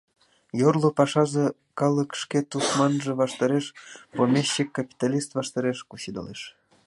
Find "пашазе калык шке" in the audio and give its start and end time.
0.97-2.39